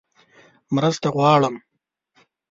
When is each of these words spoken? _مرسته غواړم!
_مرسته 0.75 1.07
غواړم! 1.15 1.55